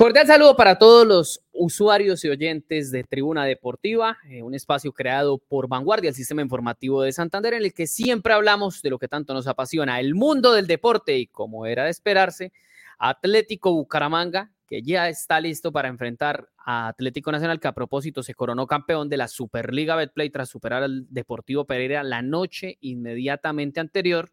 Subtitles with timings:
[0.00, 5.36] Cordial saludo para todos los usuarios y oyentes de Tribuna Deportiva, eh, un espacio creado
[5.36, 9.08] por Vanguardia, el sistema informativo de Santander, en el que siempre hablamos de lo que
[9.08, 12.50] tanto nos apasiona, el mundo del deporte y, como era de esperarse,
[12.98, 18.32] Atlético Bucaramanga, que ya está listo para enfrentar a Atlético Nacional, que a propósito se
[18.32, 24.30] coronó campeón de la Superliga Betplay tras superar al Deportivo Pereira la noche inmediatamente anterior.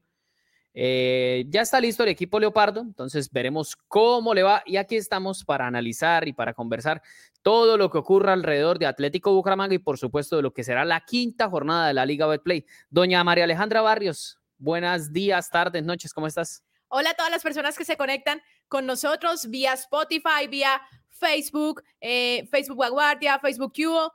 [0.80, 4.62] Eh, ya está listo el equipo Leopardo, entonces veremos cómo le va.
[4.64, 7.02] Y aquí estamos para analizar y para conversar
[7.42, 10.86] todo lo que ocurra alrededor de Atlético Bucaramanga y por supuesto de lo que será
[10.86, 12.64] la quinta jornada de la Liga Betplay.
[12.92, 16.64] Doña María Alejandra Barrios, buenos días, tardes, noches, ¿cómo estás?
[16.90, 22.48] Hola a todas las personas que se conectan con nosotros vía Spotify, vía Facebook, eh,
[22.52, 24.14] Facebook Vanguardia, Facebook Cubo.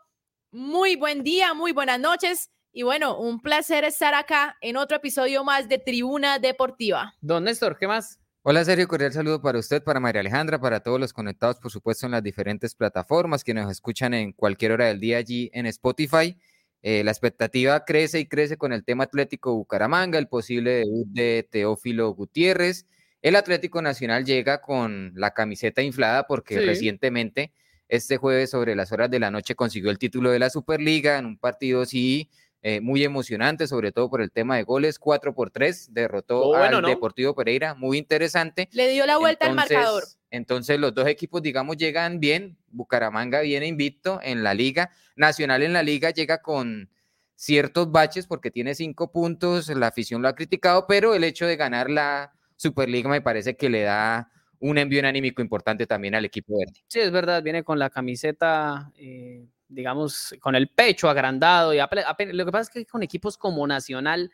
[0.53, 2.53] Muy buen día, muy buenas noches.
[2.75, 7.15] Y bueno, un placer estar acá en otro episodio más de Tribuna Deportiva.
[7.21, 8.19] Don Néstor, ¿qué más?
[8.41, 12.07] Hola Sergio, cordial saludo para usted, para María Alejandra, para todos los conectados, por supuesto,
[12.07, 16.35] en las diferentes plataformas que nos escuchan en cualquier hora del día allí en Spotify.
[16.81, 21.47] Eh, la expectativa crece y crece con el tema Atlético Bucaramanga, el posible debut de
[21.51, 22.87] Teófilo Gutiérrez.
[23.21, 27.53] El Atlético Nacional llega con la camiseta inflada porque recientemente,
[27.89, 31.27] este jueves sobre las horas de la noche, consiguió el título de la Superliga en
[31.27, 32.31] un partido sí
[32.65, 36.81] eh, muy emocionante, sobre todo por el tema de goles, 4 por 3, derrotó al
[36.83, 38.69] Deportivo Pereira, muy interesante.
[38.73, 40.05] Le dio la vuelta al marcador.
[40.31, 45.73] Entonces los dos equipos, digamos, llegan bien, Bucaramanga viene invicto en la liga, Nacional en
[45.73, 46.89] la liga llega con
[47.35, 51.57] ciertos baches porque tiene cinco puntos, la afición lo ha criticado, pero el hecho de
[51.57, 56.57] ganar la Superliga me parece que le da un envío anímico importante también al equipo
[56.57, 56.81] verde.
[56.87, 61.75] Sí, es verdad, viene con la camiseta eh, digamos, con el pecho agrandado.
[61.75, 64.31] Y lo que pasa es que con equipos como Nacional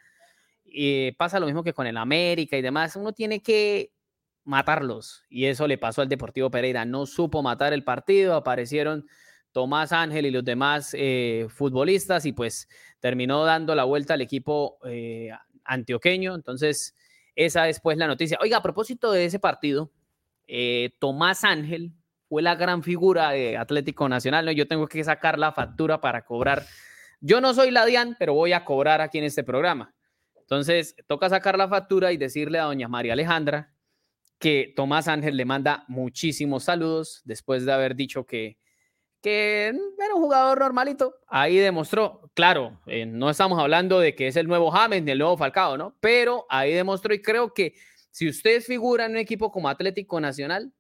[0.64, 2.96] eh, pasa lo mismo que con el América y demás.
[2.96, 3.92] Uno tiene que
[4.44, 5.24] matarlos.
[5.28, 6.84] Y eso le pasó al Deportivo Pereira.
[6.84, 8.34] No supo matar el partido.
[8.34, 9.06] Aparecieron
[9.52, 12.68] Tomás Ángel y los demás eh, futbolistas y pues
[13.00, 15.30] terminó dando la vuelta al equipo eh,
[15.64, 16.34] antioqueño.
[16.34, 16.94] Entonces,
[17.34, 18.38] esa es pues la noticia.
[18.40, 19.92] Oiga, a propósito de ese partido,
[20.98, 21.92] Tomás Ángel,
[22.28, 24.52] fue la gran figura de Atlético Nacional, ¿no?
[24.52, 26.64] Yo tengo que sacar la factura para cobrar.
[27.20, 29.94] Yo no soy la DIAN, pero voy a cobrar aquí en este programa.
[30.36, 33.74] Entonces, toca sacar la factura y decirle a doña María Alejandra
[34.38, 38.56] que Tomás Ángel le manda muchísimos saludos después de haber dicho que,
[39.20, 41.14] que era un jugador normalito.
[41.26, 45.18] Ahí demostró, claro, eh, no estamos hablando de que es el nuevo James ni el
[45.18, 45.96] nuevo Falcao, ¿no?
[46.00, 47.74] Pero ahí demostró y creo que
[48.10, 50.72] si usted figura en un equipo como Atlético Nacional,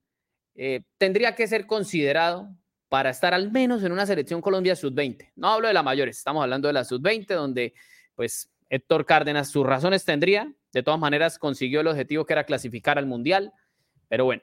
[0.60, 2.48] eh, tendría que ser considerado
[2.88, 5.32] para estar al menos en una selección Colombia sub-20.
[5.36, 7.74] No hablo de la mayores, estamos hablando de la sub-20, donde
[8.16, 10.52] pues Héctor Cárdenas sus razones tendría.
[10.72, 13.52] De todas maneras, consiguió el objetivo que era clasificar al Mundial.
[14.08, 14.42] Pero bueno,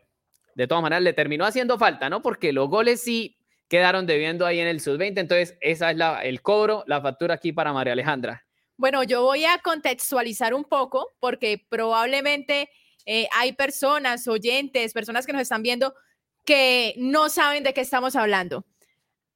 [0.56, 2.22] de todas maneras le terminó haciendo falta, ¿no?
[2.22, 3.38] Porque los goles sí
[3.68, 5.20] quedaron debiendo ahí en el sub-20.
[5.20, 8.46] Entonces, esa es la, el cobro, la factura aquí para María Alejandra.
[8.78, 12.70] Bueno, yo voy a contextualizar un poco porque probablemente
[13.06, 15.94] eh, hay personas, oyentes, personas que nos están viendo
[16.44, 18.66] que no saben de qué estamos hablando.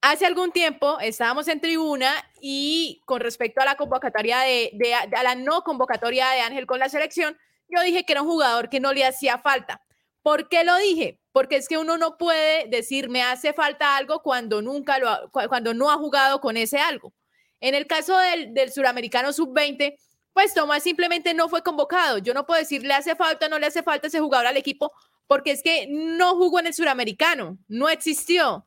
[0.02, 5.36] Hace algún tiempo estábamos en tribuna y con respecto a la convocatoria de, a la
[5.36, 7.38] no convocatoria de Ángel con la selección,
[7.68, 9.82] yo dije que era un jugador que no le hacía falta.
[10.22, 11.20] ¿Por qué lo dije?
[11.34, 15.74] Porque es que uno no puede decir me hace falta algo cuando nunca lo cuando
[15.74, 17.14] no ha jugado con ese algo.
[17.60, 19.98] En el caso del, del suramericano sub-20,
[20.34, 22.18] pues Tomás simplemente no fue convocado.
[22.20, 24.58] Yo no puedo decir le hace falta o no le hace falta ese jugador al
[24.58, 24.92] equipo
[25.30, 28.66] porque es que no jugó en el suramericano, no existió,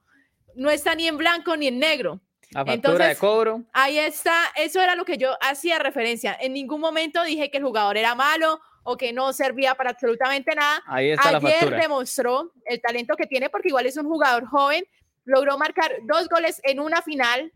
[0.54, 2.20] no está ni en blanco ni en negro.
[2.50, 3.64] La factura de cobro.
[3.72, 6.36] Ahí está, eso era lo que yo hacía referencia.
[6.40, 10.54] En ningún momento dije que el jugador era malo o que no servía para absolutamente
[10.54, 10.80] nada.
[10.86, 14.84] Ahí está Ayer demostró el talento que tiene porque igual es un jugador joven,
[15.24, 17.52] logró marcar dos goles en una final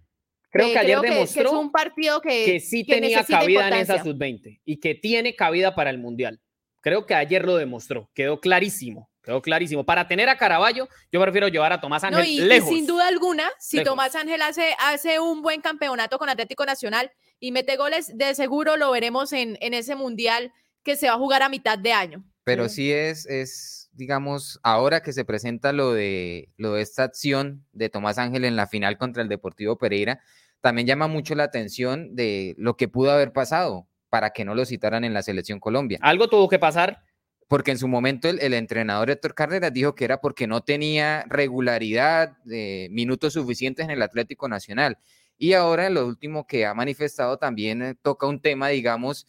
[0.51, 4.03] Creo que ayer demostró que, es un partido que, que sí tenía cabida en esa
[4.03, 6.41] sub-20 y que tiene cabida para el Mundial.
[6.81, 9.11] Creo que ayer lo demostró, quedó clarísimo.
[9.27, 9.85] Quedó clarísimo.
[9.85, 12.69] Para tener a Caraballo, yo prefiero llevar a Tomás Ángel y, lejos.
[12.69, 17.11] sin duda alguna, si Tomás Ángel hace, hace un buen campeonato con Atlético Nacional
[17.41, 20.53] y mete goles, de seguro lo veremos en, en ese mundial
[20.85, 22.25] que se va a jugar a mitad de año.
[22.45, 27.65] Pero sí es, es, digamos, ahora que se presenta lo de, lo de esta acción
[27.73, 30.21] de Tomás Ángel en la final contra el Deportivo Pereira,
[30.61, 34.65] también llama mucho la atención de lo que pudo haber pasado para que no lo
[34.65, 35.99] citaran en la selección Colombia.
[36.03, 37.03] Algo tuvo que pasar.
[37.49, 42.37] Porque en su momento el, entrenador Héctor Cárdenas dijo que era porque no tenía regularidad,
[42.45, 44.99] de minutos suficientes en el Atlético Nacional.
[45.39, 49.27] Y ahora lo último que ha manifestado también eh, toca un tema, digamos,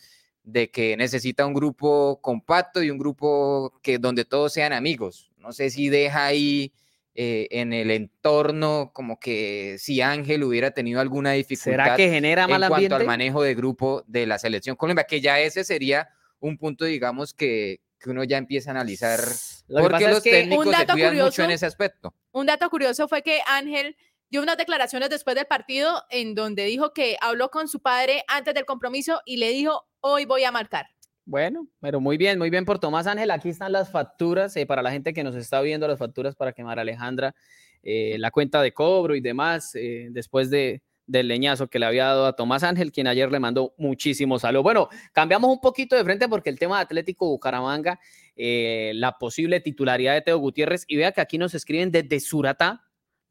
[0.47, 5.29] de que necesita un grupo compacto y un grupo que donde todos sean amigos.
[5.37, 6.71] No sé si deja ahí
[7.15, 12.47] eh, en el entorno, como que si Ángel hubiera tenido alguna dificultad ¿Será que genera
[12.47, 16.07] mal en cuanto al manejo de grupo de la selección Colombia, que ya ese sería
[16.39, 19.19] un punto, digamos, que, que uno ya empieza a analizar,
[19.67, 22.13] Lo que porque pasa es los que- técnicos se cuidan mucho curioso, en ese aspecto.
[22.31, 23.97] Un dato curioso fue que Ángel
[24.29, 28.53] dio unas declaraciones después del partido en donde dijo que habló con su padre antes
[28.53, 30.87] del compromiso y le dijo, hoy voy a marcar.
[31.25, 33.31] Bueno, pero muy bien, muy bien por Tomás Ángel.
[33.31, 36.53] Aquí están las facturas eh, para la gente que nos está viendo, las facturas para
[36.53, 37.35] que Mara Alejandra,
[37.83, 42.05] eh, la cuenta de cobro y demás, eh, después de, del leñazo que le había
[42.05, 44.63] dado a Tomás Ángel, quien ayer le mandó muchísimos saludos.
[44.63, 47.99] Bueno, cambiamos un poquito de frente porque el tema de Atlético Bucaramanga,
[48.37, 52.86] la posible titularidad de Teo Gutiérrez, y vea que aquí nos escriben desde Suratá,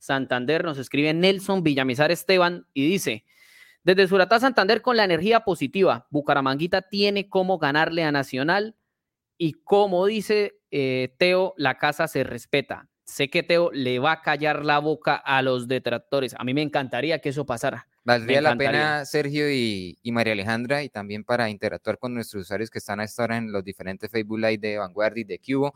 [0.07, 3.25] Santander, nos escribe Nelson Villamizar Esteban y dice,
[3.83, 8.75] desde Suratá, Santander, con la energía positiva, Bucaramanguita tiene cómo ganarle a Nacional
[9.39, 12.89] y como dice eh, Teo, la casa se respeta.
[13.05, 16.35] Sé que Teo le va a callar la boca a los detractores.
[16.37, 17.87] A mí me encantaría que eso pasara.
[18.05, 22.71] Valdría la pena, Sergio y, y María Alejandra, y también para interactuar con nuestros usuarios
[22.71, 25.75] que están a esta hora en los diferentes Facebook Live de Vanguardia y de Cubo,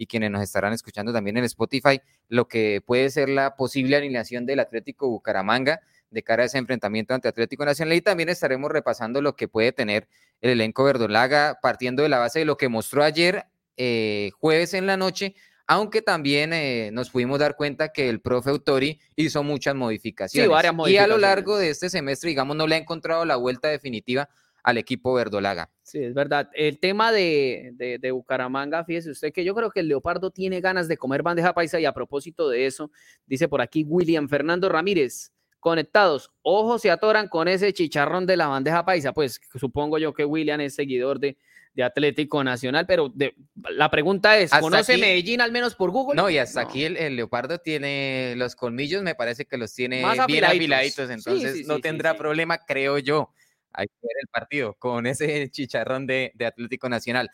[0.00, 2.00] y quienes nos estarán escuchando también en Spotify,
[2.30, 7.12] lo que puede ser la posible alineación del Atlético Bucaramanga de cara a ese enfrentamiento
[7.12, 7.94] ante Atlético Nacional.
[7.94, 10.08] Y también estaremos repasando lo que puede tener
[10.40, 13.44] el elenco verdolaga, partiendo de la base de lo que mostró ayer,
[13.76, 15.34] eh, jueves en la noche,
[15.66, 20.48] aunque también eh, nos pudimos dar cuenta que el profe Autori hizo muchas modificaciones.
[20.48, 23.68] varias Y a lo largo de este semestre, digamos, no le ha encontrado la vuelta
[23.68, 24.30] definitiva
[24.62, 25.70] al equipo verdolaga.
[25.82, 26.50] Sí, es verdad.
[26.54, 30.60] El tema de, de, de Bucaramanga, fíjese usted que yo creo que el Leopardo tiene
[30.60, 32.90] ganas de comer bandeja paisa y a propósito de eso,
[33.26, 38.46] dice por aquí William Fernando Ramírez, conectados, ojos se atoran con ese chicharrón de la
[38.46, 39.12] bandeja paisa.
[39.12, 41.36] Pues supongo yo que William es seguidor de,
[41.74, 43.34] de Atlético Nacional, pero de-
[43.70, 46.16] la pregunta es, Hasta ¿conoce aquí- Medellín al menos por Google?
[46.16, 46.68] No, y hasta No.
[46.68, 51.08] aquí el, el leopardo tiene los colmillos, me parece que los tiene Más bien afiladitos.
[51.08, 53.32] Sí, entonces sí, no sí, tendrá problema, creo yo.
[53.72, 57.30] Hay que ver el partido con ese chicharrón de, de Atlético Nacional.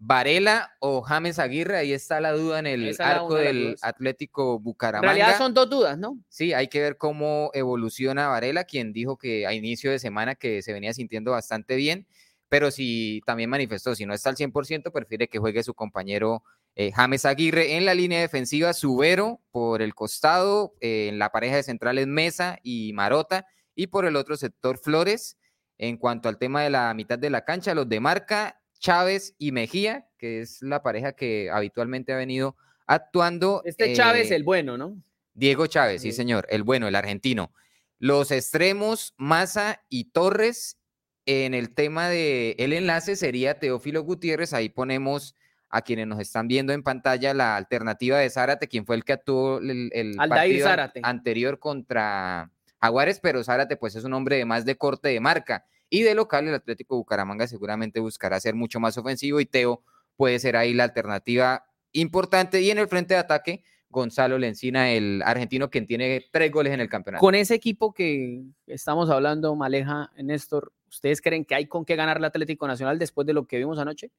[0.00, 3.76] Varela o James Aguirre, ahí está la duda en el Esa arco del.
[3.82, 5.12] Atlético En Bucaramanga.
[5.12, 6.16] realidad son dos dudas, ¿no?
[6.28, 10.62] Sí, hay que ver cómo evoluciona Varela, quien dijo que a inicio de semana que
[10.62, 12.06] se venía sintiendo bastante bien,
[12.48, 16.44] pero si también manifestó, si no está al 100%, prefiere que juegue su compañero
[16.76, 21.56] eh, James Aguirre en la línea defensiva, Subero por el costado, eh, en la pareja
[21.56, 25.36] de centrales Mesa y Marota, y por el otro sector Flores.
[25.78, 29.52] En cuanto al tema de la mitad de la cancha, los de marca, Chávez y
[29.52, 33.62] Mejía, que es la pareja que habitualmente ha venido actuando.
[33.64, 35.00] Este Chávez, eh, el bueno, ¿no?
[35.34, 36.16] Diego Chávez, sí, Sí.
[36.16, 37.52] señor, el bueno, el argentino.
[38.00, 40.78] Los extremos, Massa y Torres.
[41.26, 44.54] En el tema de el enlace sería Teófilo Gutiérrez.
[44.54, 45.34] Ahí ponemos
[45.68, 49.12] a quienes nos están viendo en pantalla la alternativa de Zárate, quien fue el que
[49.12, 51.00] actuó el, el partido Zárate.
[51.02, 55.66] anterior contra Jaguares, pero Zárate pues es un hombre de más de corte de marca.
[55.90, 59.82] Y de local el Atlético Bucaramanga seguramente buscará ser mucho más ofensivo y Teo
[60.16, 62.60] puede ser ahí la alternativa importante.
[62.60, 66.80] Y en el frente de ataque, Gonzalo Lencina, el argentino, quien tiene tres goles en
[66.80, 67.20] el campeonato.
[67.20, 72.18] Con ese equipo que estamos hablando, Maleja, Néstor, ¿ustedes creen que hay con qué ganar
[72.18, 74.10] el Atlético Nacional después de lo que vimos anoche?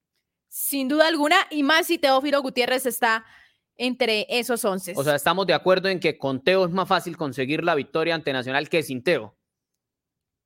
[0.48, 3.24] Sin duda alguna, y más si Teófilo Gutiérrez está
[3.80, 4.94] entre esos once.
[4.96, 8.14] O sea, estamos de acuerdo en que con Teo es más fácil conseguir la victoria
[8.14, 9.36] ante Nacional que sin Teo.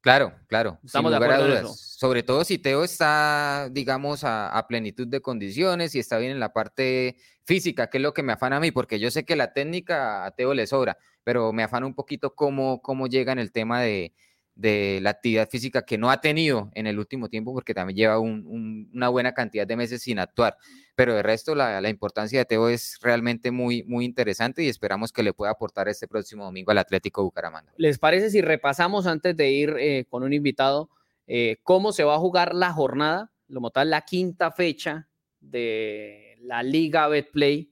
[0.01, 0.77] Claro, claro.
[0.81, 1.75] sin Estamos de lugar acuerdo en dudas.
[1.75, 1.97] eso.
[1.97, 6.39] Sobre todo si Teo está, digamos, a, a plenitud de condiciones y está bien en
[6.39, 9.35] la parte física, que es lo que me afana a mí, porque yo sé que
[9.35, 13.39] la técnica a Teo le sobra, pero me afana un poquito cómo, cómo llega en
[13.39, 14.13] el tema de,
[14.55, 18.19] de la actividad física que no ha tenido en el último tiempo, porque también lleva
[18.19, 20.57] un- un- una buena cantidad de meses sin actuar.
[20.95, 25.11] Pero de resto, la, la importancia de Teo es realmente muy, muy interesante y esperamos
[25.11, 27.73] que le pueda aportar este próximo domingo al Atlético Bucaramanga.
[27.77, 30.89] ¿Les parece si repasamos antes de ir eh, con un invitado
[31.25, 35.07] eh, cómo se va a jugar la jornada, como tal, la quinta fecha
[35.39, 37.71] de la Liga Betplay,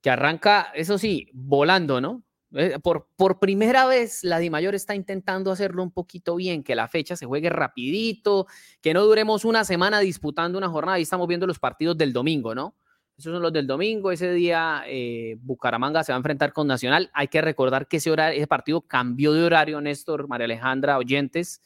[0.00, 2.22] que arranca, eso sí, volando, ¿no?
[2.56, 7.16] Eh, Por, primera vez, la Dimayor está intentando hacerlo un poquito bien, que la fecha
[7.16, 8.46] se juegue rapidito,
[8.80, 10.96] que no duremos una semana disputando una jornada.
[10.96, 12.74] Ahí estamos viendo los partidos del domingo, ¿no?
[13.18, 14.10] Esos son los del domingo.
[14.10, 17.10] Ese día eh, Bucaramanga se va a enfrentar con Nacional.
[17.14, 21.62] Hay que recordar que ese, horario, ese partido cambió de horario, Néstor, María Alejandra, oyentes.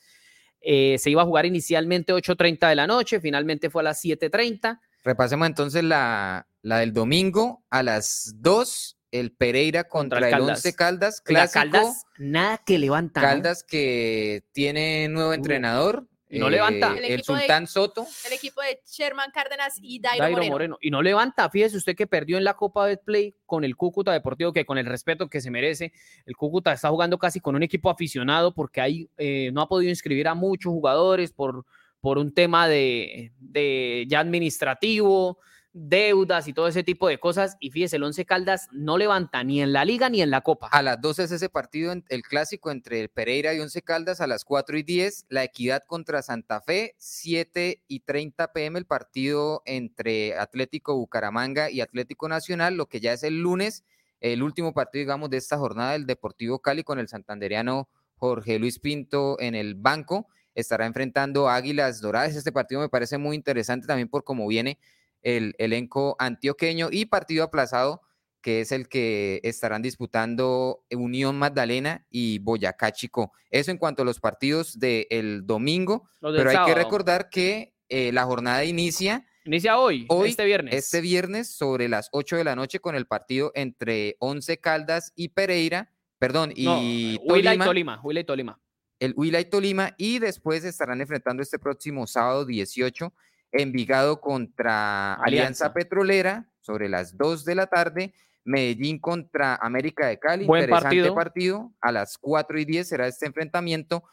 [0.60, 4.78] Eh, se iba a jugar inicialmente 8.30 de la noche, finalmente fue a las 7.30.
[5.02, 10.58] Repasemos entonces la, la del domingo a las 2, el Pereira contra, Contra el Caldas.
[10.58, 11.60] Once Caldas, Oiga, clásico.
[11.72, 13.20] Caldas, nada que levanta.
[13.20, 13.26] ¿no?
[13.26, 16.94] Caldas que tiene nuevo entrenador, Y no levanta.
[16.96, 18.06] El de- Sultán Soto.
[18.24, 20.52] El equipo de Sherman Cárdenas y Dairo, Dairo Moreno.
[20.52, 20.78] Moreno.
[20.80, 21.50] Y no levanta.
[21.50, 24.86] Fíjese usted que perdió en la Copa Betplay con el Cúcuta Deportivo, que con el
[24.86, 25.92] respeto que se merece,
[26.26, 29.90] el Cúcuta está jugando casi con un equipo aficionado porque ahí eh, no ha podido
[29.90, 31.64] inscribir a muchos jugadores por,
[32.00, 35.38] por un tema de, de ya administrativo,
[35.72, 37.56] deudas y todo ese tipo de cosas.
[37.60, 40.68] Y fíjese, el Once Caldas no levanta ni en la liga ni en la Copa.
[40.68, 44.26] A las 12 es ese partido, el clásico entre el Pereira y Once Caldas, a
[44.26, 49.62] las 4 y 10, la Equidad contra Santa Fe, 7 y 30 pm el partido
[49.64, 53.84] entre Atlético Bucaramanga y Atlético Nacional, lo que ya es el lunes,
[54.20, 58.78] el último partido, digamos, de esta jornada del Deportivo Cali con el santandereano Jorge Luis
[58.78, 62.36] Pinto en el banco, estará enfrentando Águilas Doradas.
[62.36, 64.78] Este partido me parece muy interesante también por cómo viene
[65.22, 68.02] el elenco antioqueño y partido aplazado
[68.42, 73.32] que es el que estarán disputando Unión Magdalena y Boyacá Chico.
[73.50, 78.12] Eso en cuanto a los partidos del domingo, del pero hay que recordar que eh,
[78.12, 80.74] la jornada inicia Inicia hoy, hoy, este viernes.
[80.74, 85.30] este viernes sobre las 8 de la noche con el partido entre Once Caldas y
[85.30, 88.00] Pereira, perdón, y No, Huila y Tolima, Tolima.
[88.02, 88.60] Huila y Tolima.
[89.00, 93.12] el Huila y Tolima, y después estarán enfrentando este próximo sábado 18
[93.52, 95.72] Envigado contra Alianza, Alianza.
[95.72, 98.14] Petrolera sobre las 2 de la tarde,
[98.44, 101.14] Medellín contra América de Cali, Buen interesante partido.
[101.14, 101.72] partido.
[101.80, 104.04] a las 4 y 10 será este enfrentamiento.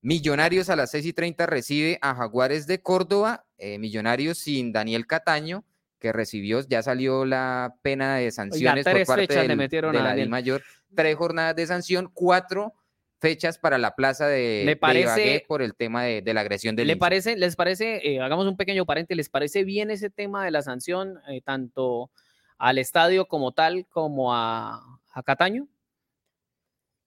[0.00, 5.06] Millonarios a las 6 y 30 recibe a Jaguares de Córdoba, eh, Millonarios sin Daniel
[5.06, 5.64] Cataño,
[6.00, 10.08] que recibió, ya salió la pena de sanciones por parte le metieron de a la
[10.08, 10.28] Daniel.
[10.28, 10.62] Mayor,
[10.96, 12.74] tres jornadas de sanción, cuatro
[13.22, 16.40] fechas para la plaza de, ¿Le de parece- Ibagué por el tema de, de la
[16.42, 20.10] agresión del ¿Le parece, ¿Les parece, eh, hagamos un pequeño paréntesis, ¿les parece bien ese
[20.10, 22.10] tema de la sanción, eh, tanto
[22.58, 25.68] al estadio como tal, como a, a Cataño?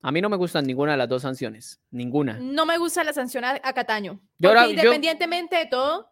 [0.02, 2.38] A mí no me gustan ninguna de las dos sanciones, ninguna.
[2.40, 4.22] No me gusta la sanción a, a Cataño.
[4.38, 6.12] Yo ahora- yo- independientemente de todo,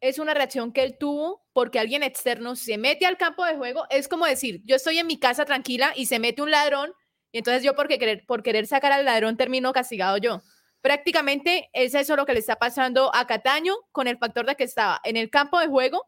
[0.00, 3.84] es una reacción que él tuvo porque alguien externo se mete al campo de juego.
[3.90, 6.92] Es como decir, yo estoy en mi casa tranquila y se mete un ladrón
[7.32, 10.42] y entonces yo por querer, por querer sacar al ladrón termino castigado yo.
[10.82, 14.64] Prácticamente es eso lo que le está pasando a Cataño con el factor de que
[14.64, 16.04] estaba en el campo de juego,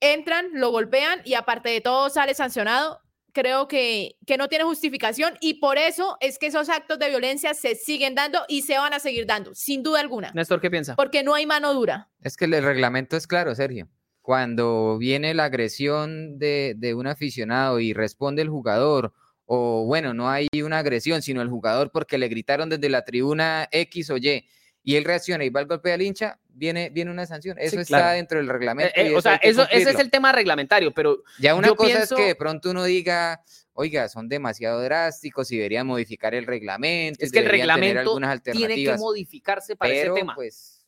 [0.00, 3.00] entran, lo golpean y aparte de todo sale sancionado.
[3.32, 7.52] Creo que, que no tiene justificación y por eso es que esos actos de violencia
[7.52, 10.94] se siguen dando y se van a seguir dando, sin duda alguna, Néstor, ¿qué piensa?
[10.94, 12.10] porque no hay mano dura.
[12.22, 13.88] Es que el reglamento es claro, Sergio.
[14.22, 19.12] Cuando viene la agresión de, de un aficionado y responde el jugador,
[19.46, 23.68] o bueno, no hay una agresión, sino el jugador porque le gritaron desde la tribuna
[23.70, 24.46] X o Y,
[24.82, 27.56] y él reacciona y va al golpe al hincha, viene, viene una sanción.
[27.58, 28.16] Eso está claro.
[28.16, 28.92] dentro del Eh, reglamento.
[28.96, 32.20] eh, o sea, eso, ese es el tema reglamentario, pero Ya una cosa pienso- es
[32.20, 37.24] que de pronto uno diga, oiga, son demasiado drásticos y deberían modificar el reglamento.
[37.24, 40.34] es que el reglamento algunas tiene que modificarse para pero, ese tema.
[40.34, 40.86] pues,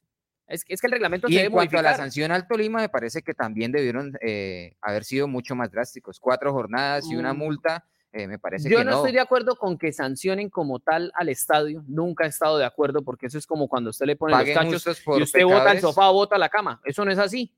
[0.49, 2.47] Es, que- es que el reglamento Y se en debe cuanto a la sanción al
[2.47, 6.21] Tolima, me parece que también debieron eh, haber sido mucho más drásticos.
[6.21, 7.39] Cuatro jornadas y una Mm.
[7.39, 8.97] multa, eh, me parece Yo que no, no.
[8.99, 11.85] estoy de acuerdo con que sancionen como tal al estadio.
[11.87, 14.55] Nunca he estado de acuerdo porque eso es como cuando usted le pone los Paguen
[14.55, 15.81] cachos justos por y usted bota el pecadores.
[15.83, 16.81] sofá o bota la cama.
[16.85, 17.55] Eso no es así.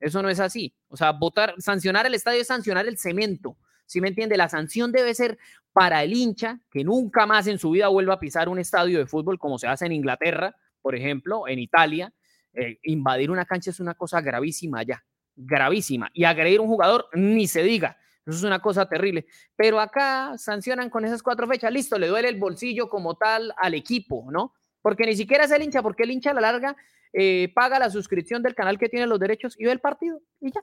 [0.00, 0.74] Eso no es así.
[0.88, 3.56] O sea, votar, sancionar el estadio es sancionar el cemento.
[3.84, 4.36] ¿Sí me entiende?
[4.36, 5.38] La sanción debe ser
[5.72, 9.06] para el hincha que nunca más en su vida vuelva a pisar un estadio de
[9.06, 12.12] fútbol como se hace en Inglaterra, por ejemplo, en Italia.
[12.52, 15.04] Eh, invadir una cancha es una cosa gravísima ya,
[15.36, 16.10] gravísima.
[16.12, 17.98] Y agredir a un jugador, ni se diga.
[18.28, 19.26] Eso es una cosa terrible.
[19.56, 23.74] Pero acá sancionan con esas cuatro fechas, listo, le duele el bolsillo como tal al
[23.74, 24.52] equipo, ¿no?
[24.82, 26.76] Porque ni siquiera es el hincha, porque el hincha a la larga
[27.12, 30.52] eh, paga la suscripción del canal que tiene los derechos y ve el partido y
[30.52, 30.60] ya.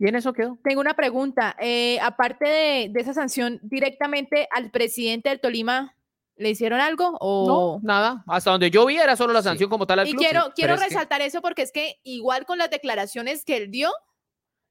[0.00, 0.58] Y en eso quedó.
[0.62, 1.56] Tengo una pregunta.
[1.60, 5.94] eh, aparte de, de esa sanción, directamente al presidente del Tolima,
[6.36, 7.16] ¿le hicieron algo?
[7.20, 7.80] O...
[7.82, 8.22] No, nada.
[8.28, 9.48] Hasta donde yo vi era solo la Sí.
[9.48, 10.20] sanción como tal al Y club.
[10.22, 13.56] quiero, pero quiero es que- resaltar eso porque es que igual con las declaraciones que
[13.56, 13.90] él dio,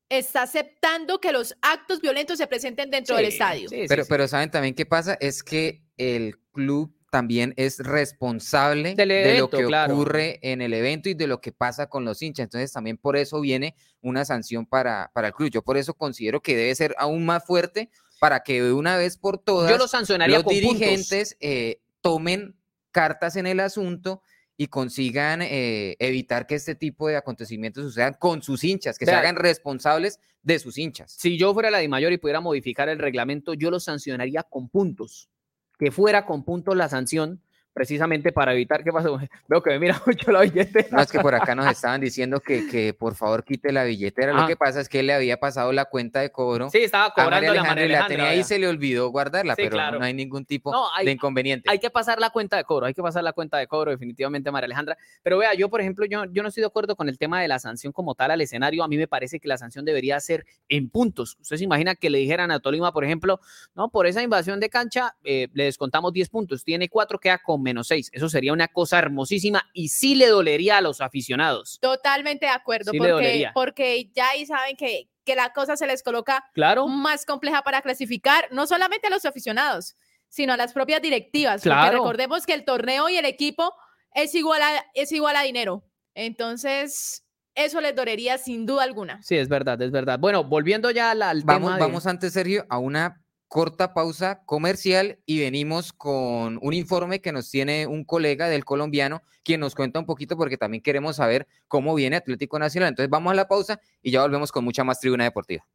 [0.10, 3.70] está aceptando que los actos violentos se presenten dentro del estadio.
[3.70, 4.10] sí, sí, Pero, sí.
[4.10, 5.18] pero ¿saben también qué pasa?
[5.20, 9.94] Es que el club también es responsable de lo que claro.
[9.94, 12.46] ocurre en el evento y de lo que pasa con los hinchas.
[12.46, 15.50] Entonces también por eso viene una sanción para, para el club.
[15.50, 19.18] Yo por eso considero que debe ser aún más fuerte para que de una vez
[19.18, 22.56] por todas yo lo sancionaría los con dirigentes eh, tomen
[22.92, 24.22] cartas en el asunto
[24.58, 29.12] y consigan eh, evitar que este tipo de acontecimientos sucedan con sus hinchas, que se
[29.12, 31.12] hagan responsables de sus hinchas.
[31.12, 34.68] Si yo fuera la Di Mayor y pudiera modificar el reglamento, yo lo sancionaría con
[34.68, 35.30] puntos.
[35.78, 37.44] Que fuera con puntos la sanción,
[37.78, 39.20] precisamente para evitar que pasó.
[39.48, 40.88] Veo que me mira mucho la billetera.
[40.92, 44.34] No, es que por acá nos estaban diciendo que, que por favor quite la billetera.
[44.34, 44.48] Lo Ah.
[44.48, 46.70] que pasa es que él le había pasado la cuenta de cobro.
[46.72, 48.58] Sí, estaba a María cobrando la Alejandra María y la Alejandra, tenía ahí y se
[48.60, 50.00] le olvidó guardarla, Sí, pero claro.
[50.00, 51.70] no hay ningún tipo No, hay- de inconveniente.
[51.70, 54.50] Hay que pasar la cuenta de cobro, hay que pasar la cuenta de cobro definitivamente,
[54.52, 54.98] María Alejandra.
[55.22, 57.48] Pero vea, yo, por ejemplo, yo, yo no estoy de acuerdo con el tema de
[57.48, 58.84] la sanción como tal al escenario.
[58.84, 61.38] A mí me parece que la sanción debería ser en puntos.
[61.42, 63.40] Usted se imagina que le dijeran a Tolima, por ejemplo,
[63.76, 67.62] no, por esa invasión de cancha eh, le descontamos 10 puntos, tiene 4, queda con
[67.68, 68.10] menos 6.
[68.14, 71.78] Eso sería una cosa hermosísima y sí le dolería a los aficionados.
[71.82, 76.02] Totalmente de acuerdo, Sí porque, porque ya ahí saben que, que la cosa se les
[76.04, 79.96] coloca Claro, más compleja para clasificar, no solamente a los aficionados,
[80.30, 81.62] sino a las propias directivas.
[81.62, 81.82] Claro.
[81.82, 83.74] Porque recordemos que el torneo y el equipo
[84.14, 85.84] es igual a, es igual a dinero.
[86.16, 87.24] Entonces,
[87.56, 89.22] eso les dolería sin duda alguna.
[89.24, 90.20] sí, es verdad, es verdad.
[90.20, 94.42] Bueno, volviendo ya al, al Vamos, tema de- vamos antes, Sergio, a una corta pausa
[94.46, 99.76] comercial y venimos con un informe que nos tiene un colega del colombiano, quien nos
[99.76, 102.90] cuenta un poquito porque también queremos saber cómo viene Atlético Nacional.
[102.90, 105.66] Entonces vamos a la pausa y ya volvemos con mucha más tribuna deportiva.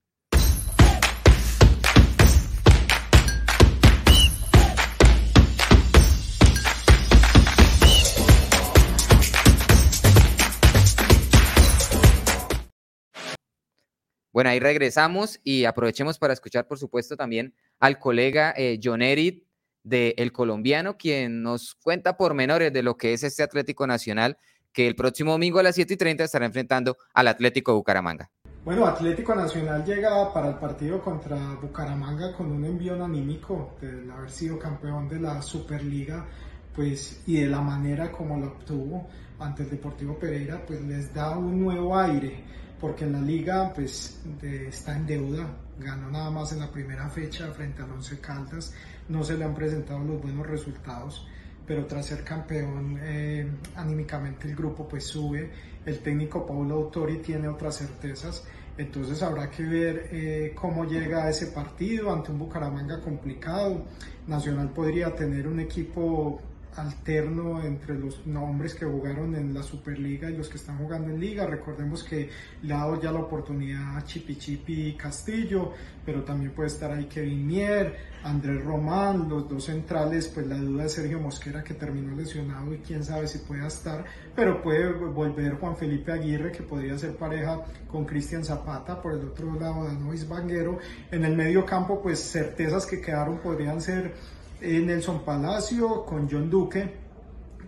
[14.33, 19.45] Bueno, ahí regresamos y aprovechemos para escuchar, por supuesto, también al colega eh, John Erit
[19.85, 24.39] de El Colombiano, quien nos cuenta pormenores de lo que es este Atlético Nacional,
[24.73, 28.31] que el próximo domingo a las 7 y 30 estará enfrentando al Atlético Bucaramanga.
[28.65, 34.31] Bueno, Atlético Nacional llega para el partido contra Bucaramanga con un envío anímico de haber
[34.31, 36.27] sido campeón de la Superliga,
[36.75, 39.09] pues y de la manera como lo obtuvo
[39.41, 42.45] ante el Deportivo Pereira, pues les da un nuevo aire,
[42.83, 45.47] porque en la liga pues está en deuda,
[45.79, 48.75] ganó nada más en la primera fecha frente al Once Caldas,
[49.09, 51.27] no se le han presentado los buenos resultados
[51.67, 55.51] pero tras ser campeón eh, anímicamente el grupo pues sube,
[55.87, 58.45] el técnico Paulo Autori tiene otras certezas,
[58.77, 63.85] entonces habrá que ver eh, cómo llega a ese partido ante un Bucaramanga complicado,
[64.27, 66.41] Nacional podría tener un equipo
[66.77, 71.21] alterno entre los nombres que jugaron en la Superliga y los que están jugando en
[71.21, 71.47] Liga.
[71.47, 72.31] Recordemos que
[72.63, 75.73] le ha dado ya la oportunidad a Chipi Chipi Castillo,
[76.05, 80.85] pero también puede estar ahí Kevin Mier, Andrés Román, los dos centrales, pues la duda
[80.85, 84.05] es Sergio Mosquera que terminó lesionado y quién sabe si pueda estar,
[84.35, 89.27] pero puede volver Juan Felipe Aguirre que podría ser pareja con Cristian Zapata, por el
[89.27, 90.79] otro lado Danois Banguero,
[91.11, 94.15] en el medio campo pues certezas que quedaron podrían ser
[94.63, 97.03] Nelson Palacio con John Duque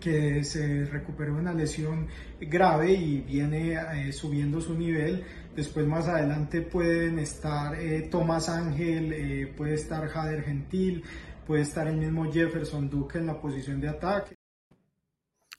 [0.04, 5.24] que se recuperó de una lesión grave y viene eh, subiendo su nivel.
[5.56, 11.02] Después más adelante pueden estar eh, Tomás Ángel, eh, puede estar Jader Gentil,
[11.46, 14.34] puede estar el mismo Jefferson Duque en la posición de ataque.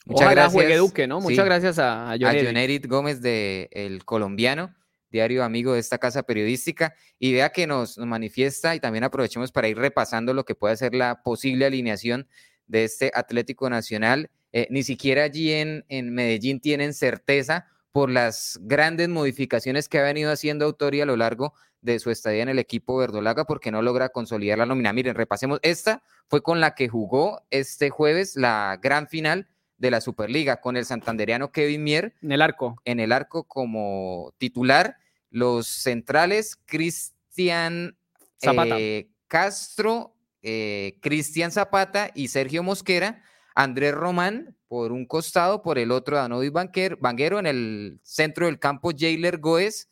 [0.07, 1.19] Ojalá juegue Duque, ¿no?
[1.19, 2.45] Muchas sí, gracias a, a a John Eric.
[2.45, 4.75] John Erit Gómez de El Colombiano,
[5.11, 9.67] diario amigo de esta casa periodística, y que nos, nos manifiesta y también aprovechemos para
[9.67, 12.27] ir repasando lo que puede ser la posible alineación
[12.67, 14.29] de este Atlético Nacional.
[14.51, 20.03] Eh, ni siquiera allí en, en Medellín tienen certeza por las grandes modificaciones que ha
[20.03, 23.81] venido haciendo Autori a lo largo de su estadía en el equipo verdolaga porque no
[23.81, 24.91] logra consolidar la nómina.
[24.91, 30.01] Miren, repasemos, esta fue con la que jugó este jueves la gran final de la
[30.01, 32.81] Superliga con el santandereano Kevin Mier En el arco.
[32.85, 34.97] en el arco como titular,
[35.29, 37.97] los centrales Cristian
[38.37, 38.79] Zapata.
[38.79, 43.23] eh, Castro, eh, Cristian Zapata y Sergio Mosquera,
[43.55, 48.91] Andrés Román por un costado, por el otro Danovis Banguero, en el centro del campo
[48.97, 49.89] Jailer Goes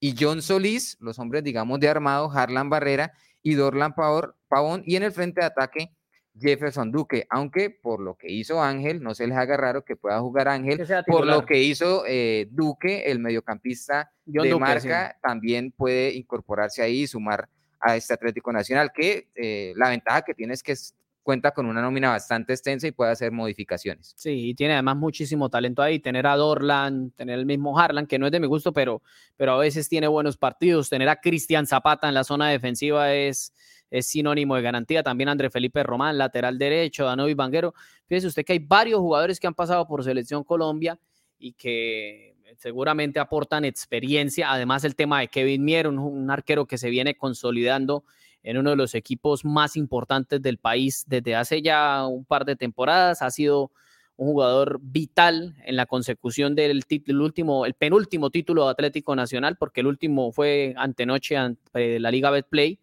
[0.00, 5.02] y John Solís, los hombres digamos de armado, Harlan Barrera y Dorlan Pavón, y en
[5.04, 5.90] el frente de ataque
[6.38, 10.18] Jefferson Duque, aunque por lo que hizo Ángel, no se les haga raro que pueda
[10.20, 14.88] jugar Ángel, por lo que hizo eh, Duque, el mediocampista John de Duque, sí.
[14.88, 17.48] marca, también puede incorporarse ahí y sumar
[17.80, 21.64] a este Atlético Nacional, que eh, la ventaja que tiene es que es- cuenta con
[21.64, 24.12] una nómina bastante extensa y puede hacer modificaciones.
[24.14, 25.98] Sí, y tiene además muchísimo talento ahí.
[25.98, 29.00] Tener a Dorlan, tener el mismo Harlan, que no es de mi gusto, pero,
[29.38, 30.90] pero a veces tiene buenos partidos.
[30.90, 33.54] Tener a Cristian Zapata en la zona defensiva es,
[33.94, 35.04] es sinónimo de garantía.
[35.04, 37.74] También André Felipe Román, lateral derecho, Danovi Banguero.
[38.06, 40.98] Fíjese usted que hay varios jugadores que han pasado por Selección Colombia
[41.38, 44.50] y que seguramente aportan experiencia.
[44.50, 48.04] Además, el tema de Kevin Mier, un, arquero que se viene consolidando
[48.42, 52.56] en uno de los equipos más importantes del país desde hace ya un par de
[52.56, 53.22] temporadas.
[53.22, 53.70] Ha sido
[54.16, 59.56] un jugador vital en la consecución del el último, el penúltimo título de Atlético Nacional,
[59.56, 62.80] porque el último fue antenoche ante la Liga Betplay.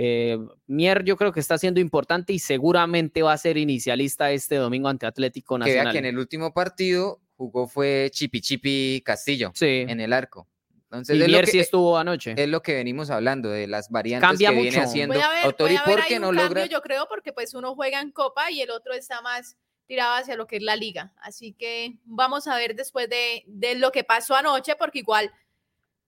[0.00, 4.54] Eh, Mier yo creo que está siendo importante y seguramente va a ser inicialista este
[4.54, 5.92] domingo ante Atlético Que vea Nacional.
[5.92, 9.84] que en el último partido jugó fue Chipi Chipi Castillo Sí.
[9.88, 10.46] en el arco.
[10.84, 12.34] Entonces Y es lo, Mier que, sí estuvo anoche.
[12.36, 14.88] es lo que venimos hablando de las variantes Cambia que viene mucho.
[14.88, 18.12] haciendo haber, Autori puede haber porque no logra yo creo, porque pues uno juega en
[18.12, 19.56] Copa y el otro está más
[19.86, 21.12] tirado hacia lo que es la liga.
[21.20, 25.30] Así que vamos a ver después de, de lo que pasó anoche, porque igual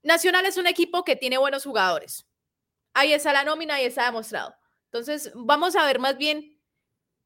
[0.02, 2.24] Nacional es un equipo que tiene buenos jugadores.
[2.94, 4.54] Ahí está la nómina, ahí está demostrado.
[4.86, 6.58] Entonces, vamos a ver más bien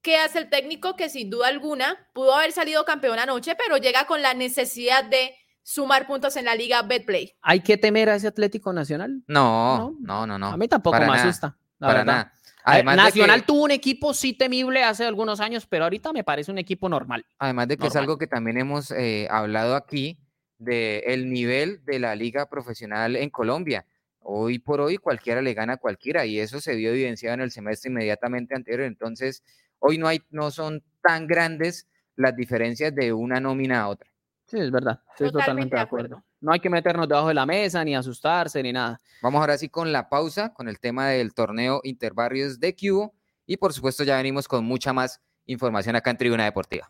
[0.02, 4.06] qué hace el técnico, que sin duda alguna pudo haber salido campeón anoche, pero llega
[4.06, 7.32] con la necesidad de sumar puntos en la liga Betplay.
[7.40, 9.22] ¿Hay que temer a ese Atlético Nacional?
[9.26, 10.46] No, no, no, no.
[10.48, 11.56] a mí tampoco para me nada, asusta.
[11.78, 12.12] la para verdad.
[12.12, 12.32] nada.
[12.66, 16.24] Además de Nacional que- tuvo un equipo sí temible hace algunos años, pero ahorita me
[16.24, 17.24] parece un equipo normal.
[17.38, 18.02] Además de que es Normal.
[18.04, 20.18] algo que también hemos eh, hablado aquí,
[20.58, 23.86] de el nivel de la liga profesional en Colombia.
[24.26, 27.50] Hoy por hoy cualquiera le gana a cualquiera y eso se vio evidenciado en el
[27.50, 28.86] semestre inmediatamente anterior.
[28.86, 29.42] Entonces,
[29.78, 34.08] hoy no, hay, no son tan grandes las diferencias de una nómina a otra.
[34.46, 35.00] Sí, es verdad.
[35.10, 36.06] Estoy Totalmente totalmente de de acuerdo.
[36.16, 36.26] acuerdo.
[36.40, 39.00] No hay que meternos debajo de la mesa, ni asustarse, ni nada.
[39.22, 43.14] Vamos ahora sí con la pausa, con el tema del torneo Interbarrios de Cubo
[43.46, 46.88] y por supuesto ya venimos con mucha más información acá en Tribuna Deportiva.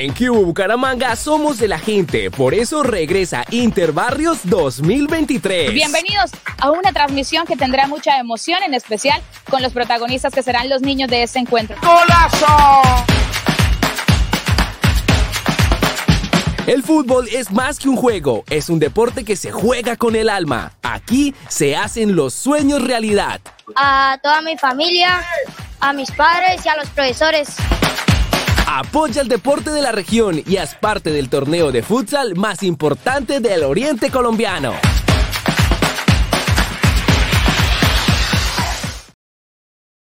[0.00, 5.72] En Cubo Bucaramanga somos de la gente, por eso regresa Interbarrios 2023.
[5.72, 10.68] Bienvenidos a una transmisión que tendrá mucha emoción, en especial con los protagonistas que serán
[10.68, 11.76] los niños de este encuentro.
[16.68, 20.28] El fútbol es más que un juego, es un deporte que se juega con el
[20.28, 20.74] alma.
[20.84, 23.40] Aquí se hacen los sueños realidad.
[23.74, 25.26] a toda mi familia,
[25.80, 27.48] a mis padres y a los profesores.
[28.70, 33.40] Apoya el deporte de la región y haz parte del torneo de futsal más importante
[33.40, 34.74] del oriente colombiano.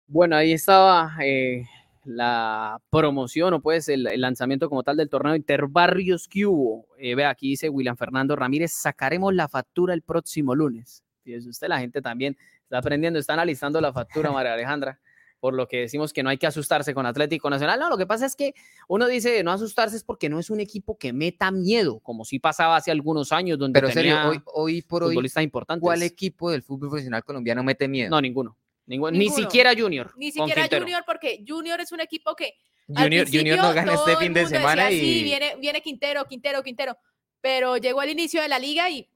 [0.07, 1.67] Bueno, ahí estaba eh,
[2.05, 6.87] la promoción o pues el, el lanzamiento como tal del torneo Interbarrios que hubo.
[6.97, 11.03] Eh, ve, aquí dice William Fernando Ramírez, sacaremos la factura el próximo lunes.
[11.23, 14.99] Fíjese usted, la gente también está aprendiendo, está analizando la factura, María Alejandra,
[15.45, 17.79] por lo que decimos que no hay que asustarse con Atlético Nacional.
[17.79, 18.55] No, lo que pasa es que
[18.87, 22.39] uno dice no asustarse es porque no es un equipo que meta miedo, como sí
[22.39, 25.83] pasaba hace algunos años, donde Pero tenía serio, hoy, hoy por hoy, futbolistas importantes.
[25.83, 28.09] ¿cuál equipo del fútbol profesional colombiano mete miedo?
[28.09, 28.57] No, ninguno.
[28.87, 30.11] Ninguno, Ni siquiera Junior.
[30.17, 30.81] Ni siquiera Quintero.
[30.81, 32.55] Junior, porque Junior es un equipo que
[32.87, 36.63] Junior, Junior no gana este fin de semana decía, y "Sí, viene, viene Quintero, Quintero,
[36.63, 36.97] Quintero.
[37.39, 39.07] Pero llegó al inicio de la liga y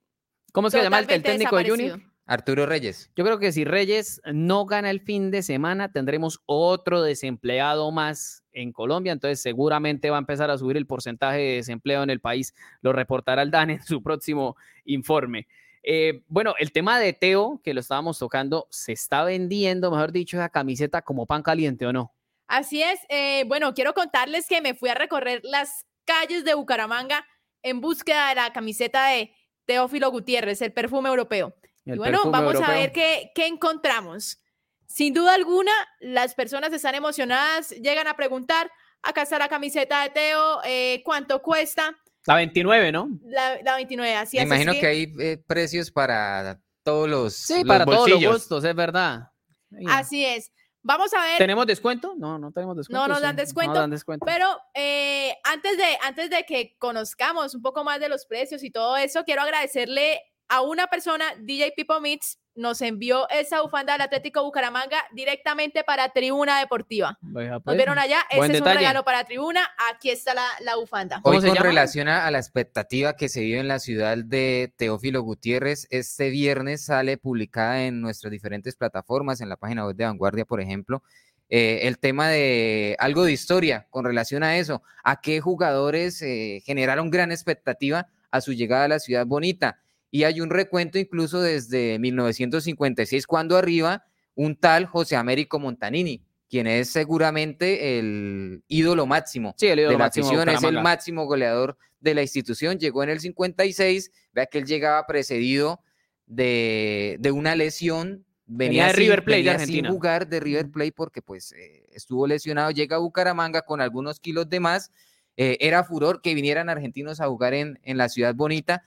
[0.52, 1.70] ¿Cómo se llama el, técnico de.
[1.70, 2.00] Junior?
[2.30, 3.10] Arturo Reyes.
[3.16, 8.44] Yo creo que si Reyes no gana el fin de semana, tendremos otro desempleado más
[8.52, 9.12] en Colombia.
[9.12, 12.54] Entonces, seguramente va a empezar a subir el porcentaje de desempleo en el país.
[12.82, 15.48] Lo reportará el DAN en su próximo informe.
[15.82, 20.36] Eh, bueno, el tema de Teo, que lo estábamos tocando, se está vendiendo, mejor dicho,
[20.36, 22.14] esa camiseta como pan caliente o no.
[22.46, 23.00] Así es.
[23.08, 27.26] eh, bueno, quiero contarles que me fui a recorrer las calles de Bucaramanga
[27.64, 31.56] en búsqueda de la camiseta de Teófilo Gutiérrez, el perfume europeo.
[31.84, 34.40] El y bueno, vamos a ver qué, qué encontramos.
[34.86, 38.70] Sin duda alguna, las personas están emocionadas, llegan a preguntar,
[39.02, 41.96] acá está la camiseta de Teo, eh, ¿cuánto cuesta?
[42.26, 43.08] La 29, ¿no?
[43.22, 44.46] La, la 29, así Me es.
[44.48, 48.64] imagino así que hay eh, precios para todos los, Sí, los para todos los gustos,
[48.64, 49.30] es verdad.
[49.70, 49.84] Sí.
[49.88, 50.52] Así es.
[50.82, 51.38] Vamos a ver.
[51.38, 52.14] ¿Tenemos descuento?
[52.16, 53.06] No, no tenemos descuento.
[53.06, 54.24] nos sí, dan descuento, No dan descuento.
[54.26, 58.70] Pero eh, antes, de, antes de que conozcamos un poco más de los precios y
[58.70, 64.02] todo eso, quiero agradecerle a una persona, DJ Pipo Mix, nos envió esa bufanda del
[64.02, 67.16] Atlético Bucaramanga directamente para Tribuna Deportiva.
[67.22, 67.76] Vea, Nos pues.
[67.76, 68.80] vieron allá, ese buen es un detalle.
[68.80, 71.20] regalo para Tribuna, aquí está la, la bufanda.
[71.22, 71.68] ¿Cómo Hoy se con llama?
[71.68, 76.28] relación a, a la expectativa que se vive en la ciudad de Teófilo Gutiérrez, este
[76.30, 81.02] viernes sale publicada en nuestras diferentes plataformas, en la página web de Vanguardia, por ejemplo,
[81.48, 86.60] eh, el tema de algo de historia con relación a eso, a qué jugadores eh,
[86.66, 89.78] generaron gran expectativa a su llegada a la ciudad bonita.
[90.10, 96.66] Y hay un recuento incluso desde 1956, cuando arriba un tal José Américo Montanini, quien
[96.66, 101.24] es seguramente el ídolo máximo Sí, el ídolo de la máximo afición, es el máximo
[101.26, 105.80] goleador de la institución, llegó en el 56, vea que él llegaba precedido
[106.26, 109.90] de, de una lesión, venía, de sin- River Plate de sin Argentina.
[109.90, 114.48] jugar de River Plate porque pues eh, estuvo lesionado, llega a Bucaramanga con algunos kilos
[114.48, 114.90] de más,
[115.36, 118.82] eh, era furor que vinieran argentinos a jugar en, en la ciudad bonita,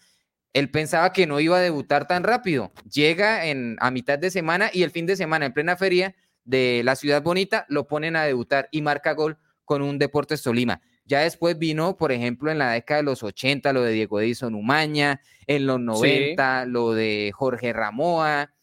[0.53, 4.69] él pensaba que no iba a debutar tan rápido, llega en, a mitad de semana
[4.71, 8.23] y el fin de semana en plena feria de la ciudad bonita lo ponen a
[8.23, 10.81] debutar y marca gol con un Deportes Tolima.
[11.05, 14.55] Ya después vino, por ejemplo, en la década de los 80, lo de Diego Edison
[14.55, 18.53] Umaña, en los 90, lo de Jorge Ramoa,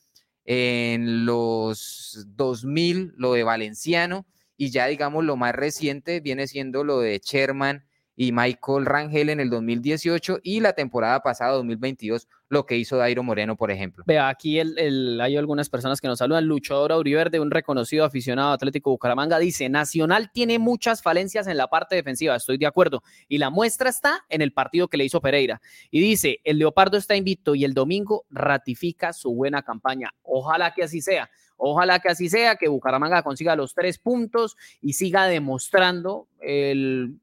[0.45, 4.27] en los 2000, lo de Valenciano,
[4.57, 7.85] y ya digamos lo más reciente viene siendo lo de Sherman
[8.21, 13.23] y Michael Rangel en el 2018 y la temporada pasada, 2022, lo que hizo Dairo
[13.23, 14.05] Moreno, por ejemplo.
[14.07, 16.45] Vea, aquí el, hay algunas personas que nos saludan.
[16.45, 21.97] Luchador Auriverde, un reconocido aficionado Atlético Bucaramanga, dice, Nacional tiene muchas falencias en la parte
[21.97, 23.03] defensiva, estoy de acuerdo.
[23.27, 25.63] Y la muestra está en el partido que le hizo Pereira.
[25.91, 30.13] Y dice, el Leopardo está invicto y el domingo ratifica su buena campaña.
[30.25, 31.31] Ojalá que así sea.
[31.57, 37.19] Ojalá que así sea, que Bucaramanga consiga los tres puntos y siga demostrando el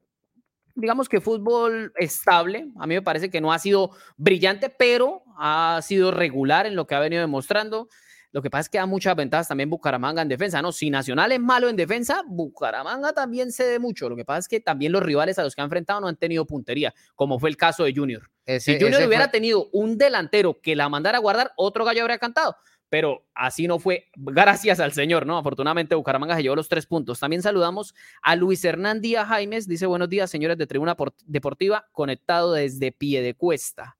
[0.78, 2.68] digamos que fútbol estable.
[2.78, 6.86] A mí me parece que no ha sido brillante, pero ha sido regular en lo
[6.86, 7.88] que ha venido demostrando.
[8.30, 10.70] Lo que pasa es que da muchas ventajas también Bucaramanga en defensa, ¿no?
[10.70, 14.08] Si Nacional es malo en defensa, Bucaramanga también cede mucho.
[14.08, 16.16] Lo que pasa es que también los rivales a los que ha enfrentado no han
[16.16, 18.30] tenido puntería, como fue el caso de Junior.
[18.60, 22.56] si Junior hubiera tenido un delantero que la mandara a guardar, otro gallo habría cantado
[22.88, 25.36] pero así no fue, gracias al Señor, ¿no?
[25.36, 27.20] Afortunadamente Bucaramanga se llevó los tres puntos.
[27.20, 32.52] También saludamos a Luis Hernán Díaz Jaimes, dice buenos días, señores de Tribuna Deportiva, conectado
[32.52, 33.96] desde pie de cuesta.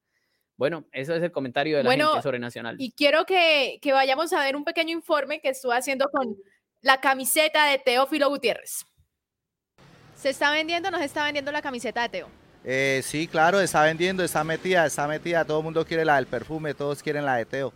[0.57, 2.77] Bueno, eso es el comentario de la gente sobre Nacional.
[2.79, 6.37] Y quiero que, que vayamos a ver un pequeño informe que estuve haciendo con
[6.81, 8.85] la camiseta de Teófilo Gutiérrez.
[10.17, 12.29] ¿Se está vendiendo o no se está vendiendo la camiseta de Teo?
[12.65, 15.45] Eh, sí, claro, está vendiendo, está metida, está metida.
[15.45, 17.73] Todo el mundo quiere la del perfume, todos quieren la de Teo.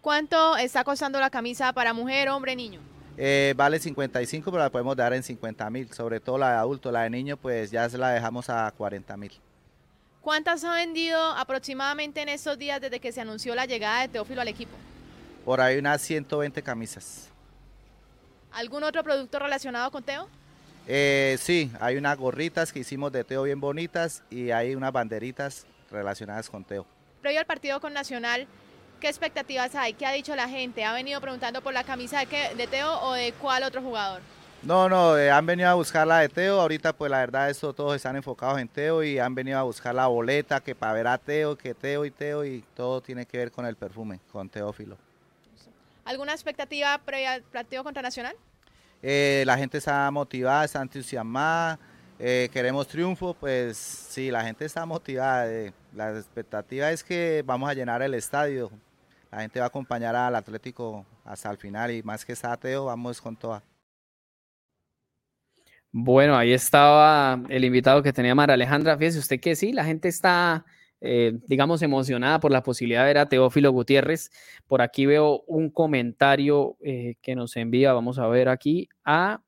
[0.00, 2.80] ¿Cuánto está costando la camisa para mujer, hombre, niño?
[3.18, 5.92] Eh, vale 55, pero la podemos dar en 50 mil.
[5.92, 9.16] Sobre todo la de adulto, la de niño, pues ya se la dejamos a 40
[9.16, 9.32] mil.
[10.20, 14.40] ¿Cuántas ha vendido aproximadamente en estos días desde que se anunció la llegada de Teófilo
[14.40, 14.76] al equipo?
[15.44, 17.28] Por ahí unas 120 camisas.
[18.52, 20.28] ¿Algún otro producto relacionado con Teo?
[20.88, 25.66] Eh, sí, hay unas gorritas que hicimos de Teo bien bonitas y hay unas banderitas
[25.90, 26.86] relacionadas con Teo.
[27.22, 28.46] Previo al partido con Nacional,
[29.00, 29.92] ¿Qué expectativas hay?
[29.92, 30.84] ¿Qué ha dicho la gente?
[30.84, 34.22] ¿Ha venido preguntando por la camisa de, de Teo o de cuál otro jugador?
[34.62, 36.60] No, no, eh, han venido a buscar la de Teo.
[36.60, 39.94] Ahorita, pues la verdad, eso todos están enfocados en Teo y han venido a buscar
[39.94, 43.38] la boleta que para ver a Teo, que Teo y Teo y todo tiene que
[43.38, 44.96] ver con el perfume, con Teófilo.
[46.04, 48.34] ¿Alguna expectativa previa al partido contra Nacional?
[49.02, 51.78] Eh, la gente está motivada, está entusiasmada.
[52.18, 55.46] Eh, queremos triunfo, pues sí, la gente está motivada.
[55.94, 58.70] la expectativa es que vamos a llenar el estadio
[59.36, 62.86] la gente va a acompañar al Atlético hasta el final y más que está ateo,
[62.86, 63.62] vamos con toda.
[65.92, 68.96] Bueno, ahí estaba el invitado que tenía Mara Alejandra.
[68.96, 70.64] Fíjese usted que sí, la gente está,
[71.02, 74.30] eh, digamos, emocionada por la posibilidad de ver a Teófilo Gutiérrez.
[74.66, 79.42] Por aquí veo un comentario eh, que nos envía, vamos a ver aquí, a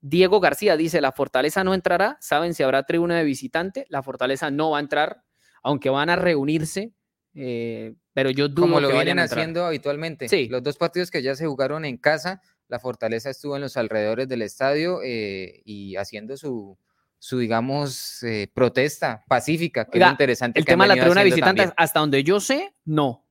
[0.00, 0.76] Diego García.
[0.76, 2.16] Dice, la fortaleza no entrará.
[2.20, 3.86] ¿Saben si habrá tribuna de visitante?
[3.88, 5.22] La fortaleza no va a entrar,
[5.62, 6.94] aunque van a reunirse
[7.34, 10.28] eh, pero yo dudo Como lo vienen haciendo habitualmente.
[10.28, 10.48] Sí.
[10.48, 14.28] Los dos partidos que ya se jugaron en casa, la Fortaleza estuvo en los alrededores
[14.28, 16.76] del estadio eh, y haciendo su,
[17.18, 20.58] su digamos, eh, protesta pacífica, que es interesante.
[20.58, 23.26] El tema de la tribuna de visitantes, hasta donde yo sé, no.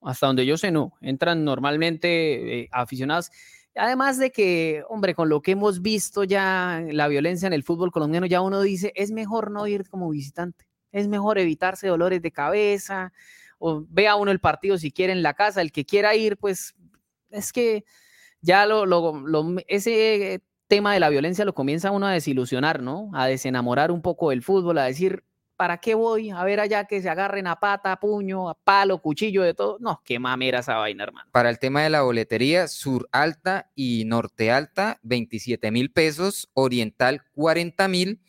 [0.00, 0.92] Hasta donde yo sé, no.
[1.00, 3.30] Entran normalmente aficionados.
[3.78, 7.92] Además de que, hombre, con lo que hemos visto ya, la violencia en el fútbol
[7.92, 10.66] colombiano, ya uno dice, es mejor no ir como visitante.
[10.90, 13.12] Es mejor evitarse dolores de cabeza,
[13.58, 16.74] o vea uno el partido si quiere en la casa, el que quiera ir, pues
[17.30, 17.84] es que
[18.40, 18.84] ya lo,
[19.68, 23.10] ese tema de la violencia lo comienza uno a desilusionar, ¿no?
[23.14, 25.24] A desenamorar un poco del fútbol, a decir,
[25.58, 29.02] ¿para qué voy a ver allá que se agarren a pata, a puño, a palo,
[29.02, 29.76] cuchillo, de todo?
[29.80, 31.28] No, qué mamera esa vaina, hermano.
[31.32, 37.24] Para el tema de la boletería, sur alta y norte alta, 27 mil pesos, oriental
[37.34, 38.20] 40 mil,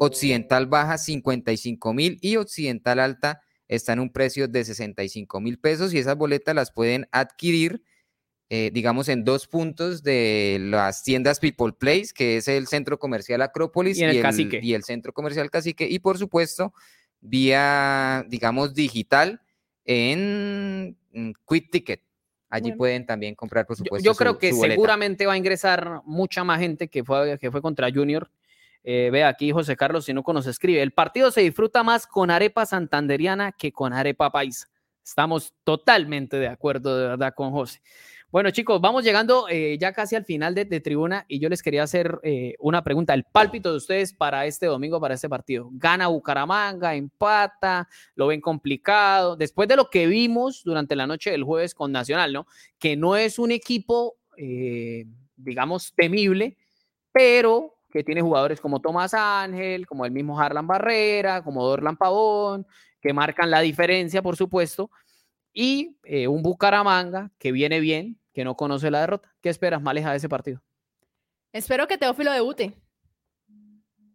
[0.00, 5.92] occidental baja 55 mil y occidental alta está en un precio de 65 mil pesos
[5.92, 7.82] y esas boletas las pueden adquirir,
[8.50, 13.42] eh, digamos, en dos puntos de las tiendas People Place, que es el centro comercial
[13.42, 16.72] Acrópolis y, el, y el centro comercial Cacique, y por supuesto,
[17.20, 19.40] vía, digamos, digital
[19.84, 20.96] en
[21.46, 22.02] Quick Ticket.
[22.50, 24.02] Allí pueden también comprar, por supuesto.
[24.02, 27.90] Yo, creo que seguramente va a ingresar mucha más gente que fue, que fue contra
[27.92, 28.30] Junior
[28.84, 32.30] eh, ve aquí José Carlos, si no conoce, escribe, el partido se disfruta más con
[32.30, 34.68] arepa santanderiana que con arepa paisa.
[35.08, 37.80] Estamos totalmente de acuerdo, de verdad, con José.
[38.30, 41.82] Bueno, chicos, vamos llegando eh, ya casi al final de, tribuna y yo les quería
[41.82, 43.14] hacer eh, una pregunta.
[43.14, 45.70] El pálpito de ustedes para este domingo, para este partido.
[45.72, 46.94] ¿Gana Bucaramanga?
[46.94, 47.88] ¿Empata?
[48.16, 49.34] ¿Lo ven complicado?
[49.34, 52.46] Después de lo que vimos durante la noche del jueves con Nacional, ¿no?
[52.78, 54.18] Que no es un equipo,
[55.36, 56.58] digamos, temible,
[57.12, 62.66] pero que tiene jugadores como Tomás Ángel, como el mismo Harlan Barrera, como Dorlan Pavón,
[63.00, 64.90] que marcan la diferencia, por supuesto,
[65.52, 69.34] y eh, un Bucaramanga que viene bien, que no conoce la derrota.
[69.40, 70.62] ¿Qué esperas, Maleja, de ese partido?
[71.52, 72.74] Espero que Teófilo debute.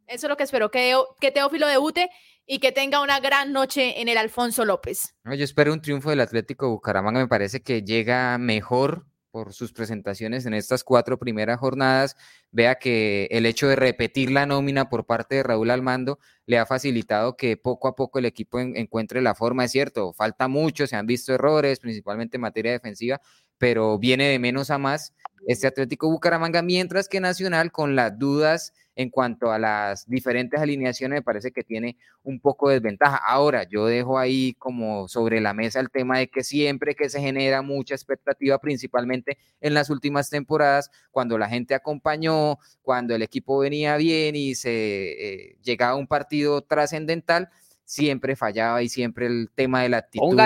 [0.08, 2.10] Eso es lo que espero, que, que Teófilo debute
[2.46, 5.15] y que tenga una gran noche en el Alfonso López.
[5.24, 10.46] yo espero un triunfo del Atlético Bucaramanga, me parece que llega mejor por sus presentaciones
[10.46, 12.15] en estas cuatro primeras jornadas,
[12.52, 16.67] vea que el hecho de repetir la nómina por parte de Raúl Almando le ha
[16.67, 20.96] facilitado que poco a poco el equipo encuentre la forma, es cierto, falta mucho, se
[20.96, 23.22] han visto errores, principalmente en materia defensiva,
[23.63, 25.13] pero viene de menos a más
[25.47, 31.19] este Atlético Bucaramanga, mientras que Nacional con las dudas en cuanto a las diferentes alineaciones
[31.19, 33.15] me parece que tiene un poco de desventaja.
[33.26, 37.21] Ahora, yo dejo ahí como sobre la mesa el tema de que siempre que se
[37.21, 43.60] genera mucha expectativa, principalmente en las últimas temporadas, cuando la gente acompañó, cuando el equipo
[43.60, 47.49] venía bien y se eh, llegaba a un partido trascendental,
[47.86, 50.38] siempre fallaba y siempre el tema de la actitud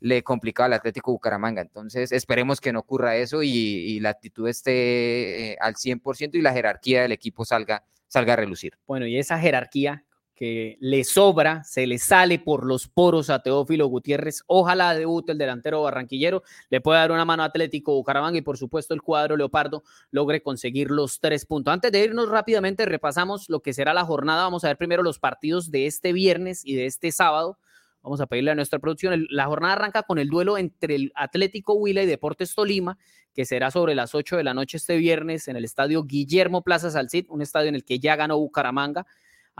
[0.00, 1.62] le complicaba al Atlético Bucaramanga.
[1.62, 6.52] Entonces, esperemos que no ocurra eso y, la actitud esté eh, al 100% y la
[6.52, 8.78] jerarquía del equipo salga, salga a relucir.
[8.86, 10.04] Bueno, y esa jerarquía
[10.40, 14.42] que le sobra, se le sale por los poros a Teófilo Gutiérrez.
[14.46, 18.56] Ojalá debute el delantero barranquillero, le pueda dar una mano a Atlético Bucaramanga y por
[18.56, 21.74] supuesto el cuadro Leopardo logre conseguir los tres puntos.
[21.74, 24.44] Antes de irnos rápidamente, repasamos lo que será la jornada.
[24.44, 27.58] Vamos a ver primero los partidos de este viernes y de este sábado.
[28.00, 29.26] Vamos a pedirle a nuestra producción.
[29.28, 32.96] La jornada arranca con el duelo entre el Atlético Huila y Deportes Tolima,
[33.34, 36.90] que será sobre las 8 de la noche este viernes en el estadio Guillermo Plaza
[36.90, 39.06] Salcid, un estadio en el que ya ganó Bucaramanga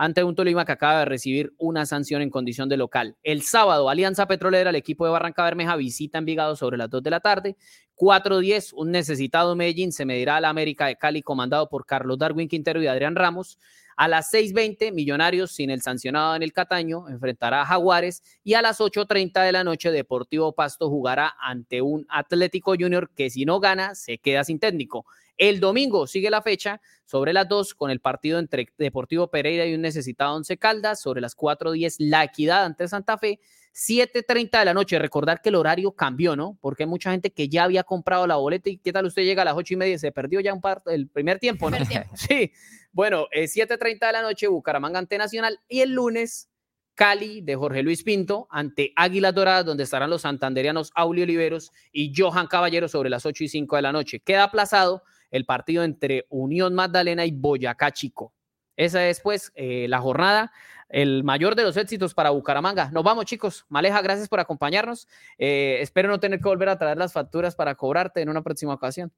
[0.01, 3.17] ante un Tolima que acaba de recibir una sanción en condición de local.
[3.21, 7.09] El sábado, Alianza Petrolera, el equipo de Barranca Bermeja visita Envigado sobre las 2 de
[7.11, 7.55] la tarde.
[7.97, 12.47] 4-10, un necesitado Medellín se medirá a la América de Cali comandado por Carlos Darwin
[12.47, 13.59] Quintero y Adrián Ramos.
[13.95, 18.63] A las 6.20, Millonarios sin el sancionado en el Cataño enfrentará a Jaguares y a
[18.63, 23.59] las 8.30 de la noche Deportivo Pasto jugará ante un Atlético Junior que si no
[23.59, 25.05] gana se queda sin técnico.
[25.41, 29.73] El domingo sigue la fecha sobre las 2 con el partido entre Deportivo Pereira y
[29.73, 31.01] un necesitado Once Caldas.
[31.01, 33.39] Sobre las 4.10 La Equidad ante Santa Fe.
[33.73, 34.99] 7.30 de la noche.
[34.99, 36.59] Recordar que el horario cambió, ¿no?
[36.61, 39.41] Porque hay mucha gente que ya había comprado la boleta y ¿qué tal usted llega
[39.41, 39.97] a las 8 y media?
[39.97, 41.77] Se perdió ya un par, el primer tiempo, ¿no?
[42.13, 42.51] sí.
[42.91, 46.51] Bueno, 7.30 eh, de la noche Bucaramanga ante Nacional y el lunes
[46.93, 52.13] Cali de Jorge Luis Pinto ante Águilas Doradas, donde estarán los santanderianos Auli Oliveros y
[52.15, 54.19] Johan Caballero sobre las 8 y 5 de la noche.
[54.19, 58.33] Queda aplazado el partido entre Unión Magdalena y Boyacá Chico.
[58.75, 60.51] Esa es pues eh, la jornada,
[60.89, 62.89] el mayor de los éxitos para Bucaramanga.
[62.91, 63.65] Nos vamos chicos.
[63.69, 65.07] Maleja, gracias por acompañarnos.
[65.37, 68.73] Eh, espero no tener que volver a traer las facturas para cobrarte en una próxima
[68.73, 69.11] ocasión.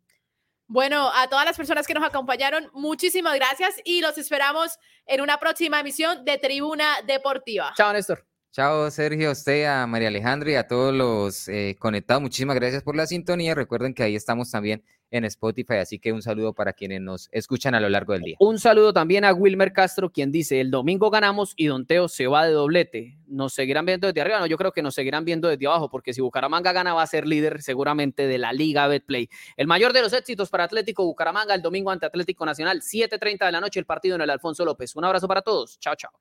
[0.67, 5.38] Bueno, a todas las personas que nos acompañaron, muchísimas gracias y los esperamos en una
[5.38, 7.73] próxima emisión de Tribuna Deportiva.
[7.76, 8.26] Chao, Néstor.
[8.52, 12.21] Chao, Sergio, a usted, a María Alejandra y a todos los eh, conectados.
[12.21, 13.56] Muchísimas gracias por la sintonía.
[13.56, 17.76] Recuerden que ahí estamos también en Spotify, así que un saludo para quienes nos escuchan
[17.76, 18.36] a lo largo del día.
[18.39, 22.28] Un saludo también a Wilmer Castro, quien dice, el domingo ganamos y Don Teo se
[22.28, 23.18] va de doblete.
[23.28, 24.39] ¿Nos seguirán viendo desde arriba?
[24.39, 27.08] No, yo creo que nos seguirán viendo desde abajo, porque si Bucaramanga gana va a
[27.08, 29.30] ser líder seguramente de la Liga Betplay.
[29.56, 33.52] El mayor de los éxitos para Atlético Bucaramanga el domingo ante Atlético Nacional, 7.30 de
[33.52, 34.96] la noche el partido en el Alfonso López.
[34.96, 35.80] Un abrazo para todos.
[35.80, 36.12] Chao, chao.